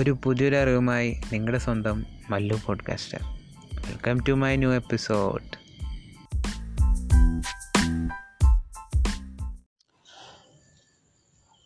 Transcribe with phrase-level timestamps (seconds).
[0.00, 3.22] ഒരു പുതിയൊരു അറിവുമായി നിങ്ങളുടെ സ്വന്തം Mallu podcaster
[3.74, 5.60] welcome to my new episode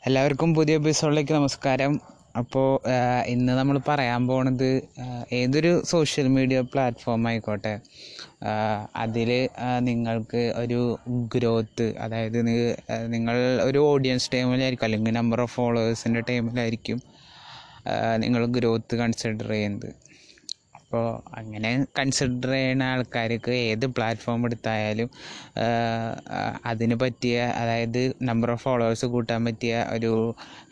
[0.07, 2.01] എല്ലാവർക്കും പുതിയ എപ്പിസോഡിലേക്ക് നമസ്കാരം.
[2.39, 2.81] അപ്പോൾ
[3.27, 4.83] ഇന്ന് നമ്മൾ പറയാൻ പോണത്
[5.33, 7.81] ഏതൊരു സോഷ്യൽ മീഡിയ പ്ലാറ്റ്ഫോം ആയിക്കോട്ടെ
[8.97, 9.49] അതിൽ
[9.79, 12.47] നിങ്ങൾക്ക് ഒരു ഗ്രോത്ത് അതായത്
[13.07, 17.14] നിങ്ങൾ ഒരു ഓഡിയൻസ് ടൈമിലായിരിക്കും അല്ലെങ്കിൽ നമ്പർ ഓഫ് ഫോളോവേഴ്സിന്റെ ടൈമിലായിരിക്കും
[18.23, 19.91] നിങ്ങൾ ഗ്രോത്ത് കൺസിഡർ ചെയ്യുന്നത്.
[20.79, 21.07] അപ്പോൾ
[21.39, 25.09] അങ്ങനെ കൺസിഡർ ചെയ്യുന്ന ആൾക്കാർക്ക് ഏത് പ്ലാറ്റ്ഫോം എടുത്തായാലും
[26.71, 30.13] അതിന് പറ്റിയ അതായത് നമ്പർ ഓഫ് ഫോളോവേഴ്സ് കൂട്ടാൻ പറ്റിയ ഒരു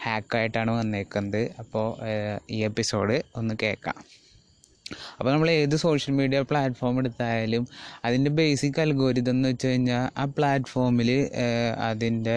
[0.06, 1.42] ഹാക്കായിട്ടാണ് വന്നേക്കുന്നത്.
[1.62, 1.86] അപ്പോൾ
[2.56, 3.98] ഈ എപ്പിസോഡ് ഒന്ന് കേൾക്കാം.
[5.18, 7.64] അപ്പോൾ നമ്മൾ ഏത് സോഷ്യൽ മീഡിയ പ്ലാറ്റ്ഫോം എടുത്തായാലും
[8.04, 11.10] അതിന്റെ ബേസിക് അൽഗോരിതം എന്ന് വെച്ച് കഴിഞ്ഞാൽ ആ പ്ലാറ്റ്ഫോമിൽ
[11.90, 12.36] അതിന്റെ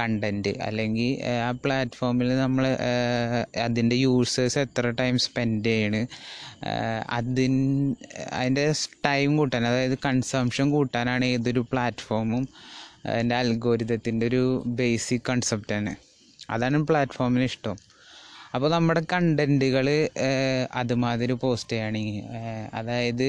[0.00, 1.10] കണ്ടന്റ് അല്ലെങ്കിൽ
[1.48, 2.66] ആ പ്ലാറ്റ്ഫോമിൽ നമ്മൾ
[3.66, 6.02] അതിന്റെ യൂസേഴ്സ് എത്ര ടൈം സ്പെൻഡ് ചെയ്യണ്
[7.10, 7.54] അതിൻ
[8.32, 8.66] അതിന്റെ
[9.04, 12.44] ടൈം കൂട്ടാൻ അതായത് കൺസംഷൻ കൂട്ടാനാണ് ഏതൊരു പ്ലാറ്റ്ഫോമും
[13.06, 14.42] അതിന്റെ അൽഗോരിതത്തിന്റെ ഒരു
[14.78, 15.92] ബേസിക് കൺസെപ്റ്റാണ്
[16.50, 17.76] അതാണ് പ്ലാറ്റ്ഫോമിന് ഇഷ്ടം.
[18.56, 19.88] അപ്പോൾ നമ്മുടെ കണ്ടന്റുകൾ
[20.74, 22.18] അതുമാതിരി പോസ്റ്റ് ചെയ്യുകയാണെങ്കിൽ
[22.74, 23.28] അതായത്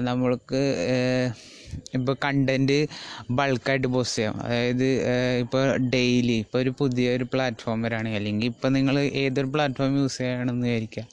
[0.00, 0.60] നമ്മൾക്ക്
[1.94, 2.76] ഇപ്പോൾ കണ്ടന്റ്
[3.30, 4.36] ബൾക്കായിട്ട് പോസ്റ്റ് ചെയ്യാം.
[4.44, 4.88] അതായത്
[5.42, 11.04] ഇപ്പോൾ ഡെയിലി ഇപ്പോൾ ഒരു പുതിയൊരു പ്ലാറ്റ്ഫോം വരാണെങ്കിൽ അല്ലെങ്കിൽ ഇപ്പോൾ നിങ്ങൾ ഏതൊരു പ്ലാറ്റ്ഫോം യൂസ് ചെയ്യണമെന്ന് വിചാരിക്കുക.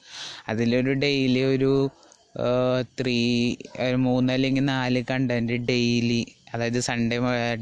[0.48, 1.72] അതിലൊരു ഡെയിലി ഒരു
[3.00, 3.20] ത്രീ
[4.06, 6.20] മൂന്ന് അല്ലെങ്കിൽ നാല് കണ്ടന്റ് ഡെയിലി
[6.54, 7.16] അതായത് സൺഡേ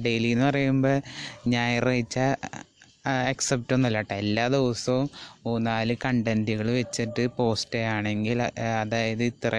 [0.07, 0.97] ഡെയിലി എന്ന് പറയുമ്പോൾ
[1.49, 2.19] ഞായറാഴ്ച
[3.33, 5.07] അക്സെപ്റ്റ് ഒന്നുമില്ല കേട്ടോ എല്ലാ ദിവസവും
[5.47, 8.41] മൂന്നാൽ കണ്ടന്റുകൾ വെച്ചിട്ട് പോസ്റ്റ് ചെയ്യുകയാണെങ്കിൽ
[8.83, 9.55] അതായത് ഇത്ര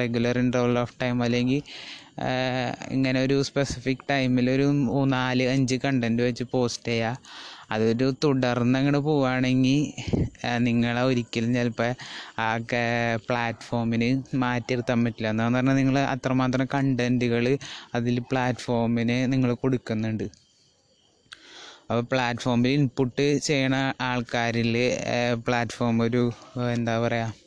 [0.00, 1.62] റെഗുലർ ഇന്റർവൽ ഓഫ് ടൈം അല്ലെങ്കിൽ
[2.94, 7.20] ഇങ്ങനെ ഒരു സ്പെസിഫിക് ടൈമിൽ ഒരു മൂന്നാൽ അഞ്ച് കണ്ടന്റ് വെച്ച് പോസ്റ്റ് ചെയ്യുക.
[7.74, 9.80] അതൊരു തുടർന്ന് അങ്ങോട്ട് പോവുകയാണെങ്കിൽ
[10.66, 11.90] നിങ്ങളെ ഒരിക്കലും ചിലപ്പോൾ
[12.46, 12.48] ആ
[13.28, 14.08] പ്ലാറ്റ്ഫോമിന്
[14.44, 15.30] മാറ്റിയിരുത്താൻ പറ്റില്ല.
[15.34, 17.46] എന്ന് പറഞ്ഞാൽ നിങ്ങൾ അത്രമാത്രം കണ്ടന്റുകൾ
[17.98, 20.26] അതിൽ പ്ലാറ്റ്ഫോമിന് നിങ്ങൾ കൊടുക്കുന്നുണ്ട്.
[21.90, 23.76] അപ്പോൾ പ്ലാറ്റ്ഫോമിൽ ഇൻപുട്ട് ചെയ്യണ
[24.06, 24.74] ആൾക്കാരിൽ
[25.46, 26.22] പ്ലാറ്റ്ഫോം ഒരു
[26.74, 27.46] എന്താ പറയുക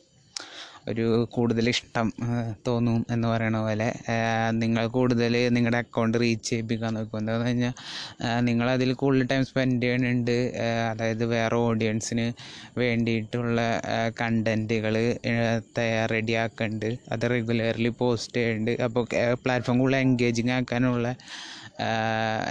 [0.90, 1.04] ഒരു
[1.34, 2.06] കൂടുതൽ ഇഷ്ടം
[2.66, 3.86] തോന്നും എന്ന് പറയണ പോലെ.
[4.62, 7.74] നിങ്ങൾ കൂടുതൽ നിങ്ങളുടെ അക്കൗണ്ട് റീച്ച് ചെയ്യിപ്പിക്കാൻ നോക്കും എന്താണെന്ന് കഴിഞ്ഞാൽ
[8.48, 10.34] നിങ്ങൾ അതിൽ കൂടുതൽ ടൈം സ്പെൻഡ് ചെയ്യണുണ്ട്.
[10.90, 12.26] അതായത് വേറെ ഓഡിയൻസിന്
[12.82, 13.60] വേണ്ടിയിട്ടുള്ള
[14.20, 14.96] കണ്ടന്റുകൾ
[16.14, 19.04] റെഡിയാക്കുന്നുണ്ട് അത് റെഗുലർലി പോസ്റ്റ് ചെയ്യുന്നുണ്ട് അപ്പോൾ
[19.44, 21.08] പ്ലാറ്റ്ഫോം കൂടുതൽ എൻഗേജിങ് ആക്കാനുള്ള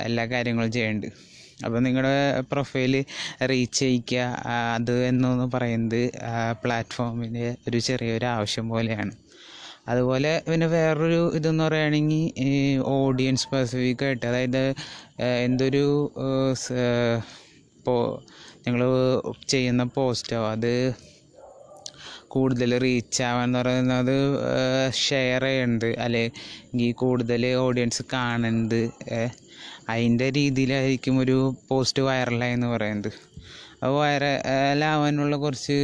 [0.07, 1.09] എല്ലാ കാര്യങ്ങളും ചെയ്യുന്നുണ്ട്
[1.65, 2.15] അപ്പോൾ നിങ്ങളുടെ
[2.51, 2.93] പ്രൊഫൈൽ
[3.51, 4.23] റീച്ച് ചെയ്യിക്കുക
[4.75, 6.01] അത് എന്നൊന്ന് പറയുന്നത്
[6.63, 9.13] പ്ലാറ്റ്ഫോമിന്റെ ഒരു ചെറിയൊരു ആവശ്യം പോലെയാണ്.
[9.87, 12.25] അതുപോലെ പിന്നെ വേറൊരു ഇതെന്ന് പറയുകയാണെങ്കിൽ
[12.97, 14.63] ഓഡിയൻസ് സ്പെസിഫിക് ആയിട്ട് അതായത്
[15.45, 15.85] എന്തൊരു
[17.85, 17.95] പോ
[18.65, 18.81] നിങ്ങൾ
[19.47, 20.73] ചെയ്യുന്ന പോസ്റ്റോ അത്
[22.27, 24.15] കൂടുതൽ റീച്ച് ആവാന്ന് പറയുന്നത്
[25.05, 28.81] ഷെയർ ചെയ്യണത് അല്ലെങ്കിൽ കൂടുതൽ ഓഡിയൻസ് കാണുന്നുണ്ട്
[29.89, 31.37] അതിന്റെ രീതിയിലായിരിക്കും ഒരു
[31.67, 33.11] പോസ്റ്റ് വൈറലായി എന്ന് പറയുന്നത്.
[33.73, 35.77] അപ്പോൾ വൈറലാവാനുള്ള കുറച്ച്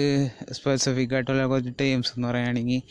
[0.52, 2.81] സ്പെസിഫിക് ആയിട്ടുള്ള കുറച്ച് ടീംസ് എന്ന് പറയുകയാണെങ്കിൽ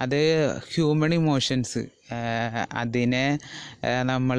[0.00, 0.20] അത്
[0.74, 1.82] ഹ്യൂമൺ ഇമോഷൻസ്
[2.72, 3.38] അതിനെ
[4.02, 4.38] നമ്മൾ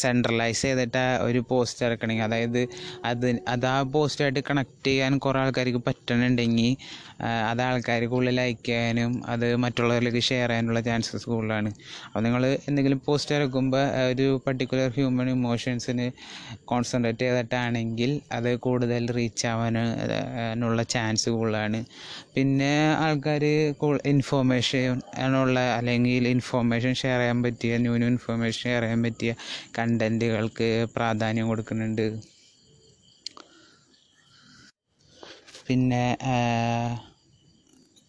[0.00, 2.62] സെൻട്രലൈസ് ചെയ്തിട്ട് ഒരു പോസ്റ്റ് ഇറക്കണമെങ്കിൽ അതായത്
[3.10, 6.70] അത് അത് ആ പോസ്റ്റായിട്ട് കണക്ട് ചെയ്യാൻ കുറേ ആൾക്കാർക്ക് പറ്റണമെന്നുണ്ടെങ്കിൽ
[7.50, 8.38] അത് ആൾക്കാർക്ക് ഉള്ളിൽ
[8.68, 11.70] ചെയ്യാനും അത് മറ്റുള്ളവരിലേക്ക് ഷെയർ ചെയ്യാനുള്ള ചാൻസസ് കൂടുതലാണ്.
[12.06, 16.06] അപ്പോൾ നിങ്ങൾ എന്തെങ്കിലും പോസ്റ്റ് ഇറക്കുമ്പോൾ ഒരു പർട്ടിക്കുലർ ഹ്യൂമൻ ഇമോഷൻസിന്
[16.70, 21.80] കോൺസെൻട്രേറ്റ് ചെയ്തിട്ടാണെങ്കിൽ അത് കൂടുതൽ റീച്ച് ആവാനുള്ള ചാൻസ് കൂടുതലാണ്.
[22.36, 22.72] പിന്നെ
[23.06, 23.44] ആൾക്കാർ
[24.14, 25.00] ഇൻഫോർമേഷൻ
[25.42, 29.32] ഉള്ള അല്ലെങ്കിൽ ഇൻഫോർമേഷൻ ഷെയർ ചെയ്യാൻ പറ്റിയ ന്യൂ ന്യൂ ഇൻഫോർമേഷൻ ഷെയർ ചെയ്യാൻ പറ്റിയ
[29.78, 32.06] കണ്ടന്റുകൾക്ക് പ്രാധാന്യം കൊടുക്കുന്നുണ്ട്.
[35.66, 36.04] പിന്നെ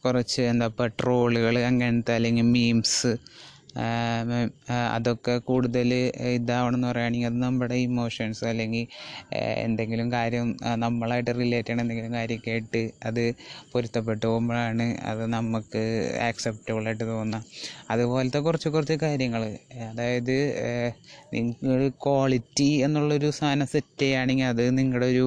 [0.03, 3.11] കുറച്ച് എന്താ പെട്രോളുകൾ ട്രോളുകൾ അങ്ങനത്തെ അല്ലെങ്കിൽ മീംസ്
[4.93, 5.89] അതൊക്കെ കൂടുതൽ
[6.33, 8.85] ഇതാവണം എന്ന് പറയുകയാണെങ്കിൽ അത് നമ്മുടെ ഇമോഷൻസ് അല്ലെങ്കിൽ
[9.63, 13.23] എന്തെങ്കിലും കാര്യം നമ്മളായിട്ട് റിലേറ്റ് ചെയ്യണ എന്തെങ്കിലും കാര്യമൊക്കെ കേട്ട് അത്
[13.73, 15.83] പൊരുത്തപ്പെട്ട് പോകുമ്പോഴാണ് അത് നമുക്ക്
[16.21, 17.41] ആക്സെപ്റ്റബിൾ ആയിട്ട് തോന്നുക.
[17.89, 19.43] അതുപോലത്തെ കുറച്ച് കുറച്ച് കാര്യങ്ങൾ.
[19.89, 20.35] അതായത്
[21.33, 25.25] നിങ്ങൾ ക്വാളിറ്റി എന്നുള്ളൊരു സാധനം സെറ്റ് ചെയ്യുകയാണെങ്കിൽ അത് നിങ്ങളുടെ ഒരു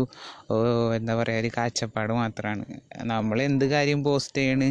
[0.97, 2.65] എന്താ പറയുക ഒരു കാഴ്ചപ്പാട് മാത്രമാണ്
[3.05, 4.69] നമ്മൾ എന്ത് കാര്യം പോസ്റ്റ് ചെയ്യണ്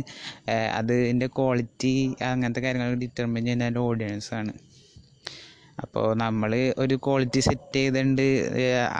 [0.77, 1.93] അത് അതിന്റെ ക്വാളിറ്റി
[2.31, 4.53] അങ്ങനത്തെ കാര്യങ്ങൾ ഡിറ്റർമിൻ ചെയ്യുന്ന അതിന്റെ ഓഡിയൻസാണ്
[5.83, 6.51] അപ്പോൾ നമ്മൾ
[6.83, 8.23] ഒരു ക്വാളിറ്റി സെറ്റ് ചെയ്തിട്ടുണ്ട്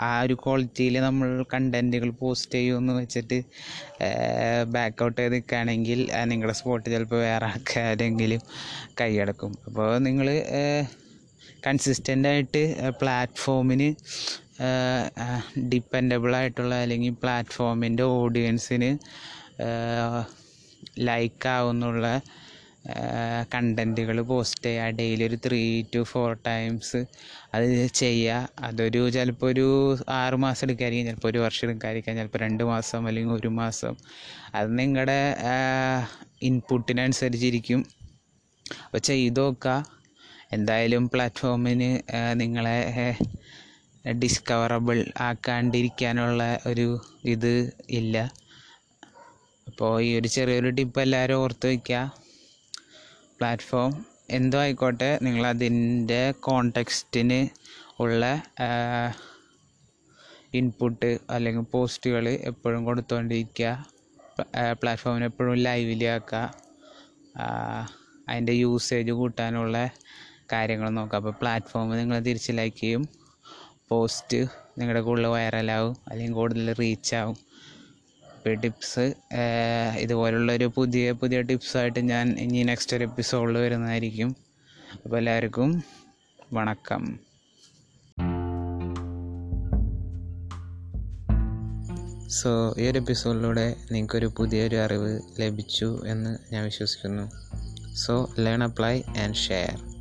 [0.06, 3.38] ആ ഒരു ക്വാളിറ്റിയിൽ നമ്മൾ കണ്ടന്റുകൾ പോസ്റ്റ് ചെയ്യുമെന്ന് വെച്ചിട്ട്
[4.74, 6.00] ബാക്ക് ഔട്ട് ചെയ്ത് നിൽക്കുകയാണെങ്കിൽ
[6.32, 8.42] നിങ്ങളുടെ സ്പോട്ട് ചിലപ്പോൾ വേറെ ആൾക്കാരെങ്കിലും
[9.00, 9.52] കൈയടക്കും.
[9.68, 10.28] അപ്പോൾ നിങ്ങൾ
[11.66, 12.62] കൺസിസ്റ്റന്റ് ആയിട്ട്
[13.00, 13.88] പ്ലാറ്റ്ഫോമിന്
[15.72, 18.90] ഡിപ്പെൻഡബിൾ ആയിട്ടുള്ള അല്ലെങ്കിൽ പ്ലാറ്റ്ഫോമിന്റെ ഓഡിയൻസിന്
[21.08, 22.06] ലൈക്ക് ആവുന്നുള്ള
[23.54, 24.90] കണ്ടന്റുകൾ പോസ്റ്റ് ചെയ്യുക.
[24.98, 25.62] ഡെയിലി ഒരു ത്രീ
[25.94, 27.00] ടു ഫോർ ടൈംസ്
[27.54, 27.64] അത്
[28.00, 28.48] ചെയ്യുക.
[28.66, 29.66] അതൊരു ചിലപ്പോൾ ഒരു
[30.18, 33.94] ആറ് മാസം എടുക്കാതിരിക്കും ചിലപ്പോൾ ഒരു വർഷം എടുക്കാതിരിക്കാം ചിലപ്പോൾ രണ്ട് മാസം അല്ലെങ്കിൽ ഒരു മാസം.
[34.54, 35.20] അത് നിങ്ങളുടെ
[36.48, 37.82] ഇൻപുട്ടിനനുസരിച്ചിരിക്കും
[38.84, 39.74] അപ്പോൾ ചെയ്ത് നോക്കുക.
[40.52, 41.90] എന്തായാലും പ്ലാറ്റ്ഫോമിന്
[42.42, 42.78] നിങ്ങളെ
[44.12, 46.88] ഡിസ്കവറബിൾ ആക്കാണ്ടിരിക്കാനുള്ള ഒരു
[47.24, 47.52] ഇത്
[47.90, 48.16] ഇല്ല.
[49.66, 52.00] അപ്പോൾ ഈ ഒരു ചെറിയൊരു ടിപ്പ് എല്ലാവരും ഓർത്ത് വയ്ക്കുക
[53.40, 53.90] പ്ലാറ്റ്ഫോം
[54.30, 57.40] എന്തോ ആയിക്കോട്ടെ നിങ്ങളതിന്റെ കോണ്ടെക്സ്റ്റിന്
[58.00, 58.22] ഉള്ള
[60.54, 63.86] ഇൻപുട്ട് അല്ലെങ്കിൽ പോസ്റ്റുകൾ എപ്പോഴും കൊടുത്തുകൊണ്ടിരിക്കുക
[64.80, 66.40] പ്ലാറ്റ്ഫോമിന് എപ്പോഴും ലൈവിലാക്കുക
[68.28, 69.76] അതിന്റെ യൂസേജ് കൂട്ടാനുള്ള
[70.52, 72.52] കാര്യങ്ങൾ നോക്കുക അപ്പോൾ പ്ലാറ്റ്ഫോം നിങ്ങൾ തിരിച്ച്
[73.88, 74.36] പോസ്റ്റ്
[74.78, 77.36] നിങ്ങളുടെ കൂടുതൽ വൈറലാവും അല്ലെങ്കിൽ കൂടുതൽ റീച്ചാവും
[78.24, 79.14] അപ്പോൾ ടിപ്സ്
[79.98, 84.36] ഇതുപോലുള്ളൊരു പുതിയ പുതിയ ടിപ്സായിട്ട് ഞാൻ ഇനി നെക്സ്റ്റ് ഒരു എപ്പിസോഡിൽ വരുന്നതായിരിക്കും.
[85.04, 85.84] അപ്പോൾ എല്ലാവർക്കും
[86.52, 87.18] വണക്കം.
[92.28, 97.26] സോ ഈ ഒരു എപ്പിസോഡിലൂടെ നിങ്ങൾക്കൊരു പുതിയൊരു അറിവ് ലഭിച്ചു എന്ന് ഞാൻ വിശ്വസിക്കുന്നു.
[97.94, 99.95] So learn apply and share